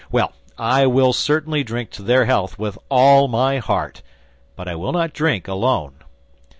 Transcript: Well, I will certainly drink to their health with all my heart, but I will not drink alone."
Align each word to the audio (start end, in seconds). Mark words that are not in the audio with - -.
Well, 0.11 0.33
I 0.57 0.87
will 0.87 1.13
certainly 1.13 1.63
drink 1.63 1.91
to 1.91 2.01
their 2.01 2.25
health 2.25 2.57
with 2.57 2.75
all 2.89 3.27
my 3.27 3.59
heart, 3.59 4.01
but 4.55 4.67
I 4.67 4.73
will 4.73 4.93
not 4.93 5.13
drink 5.13 5.47
alone." 5.47 5.93